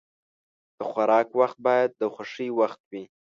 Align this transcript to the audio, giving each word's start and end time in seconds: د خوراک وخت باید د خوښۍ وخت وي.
د 0.77 0.79
خوراک 0.89 1.27
وخت 1.39 1.57
باید 1.67 1.89
د 2.01 2.01
خوښۍ 2.13 2.49
وخت 2.59 2.81
وي. 2.91 3.03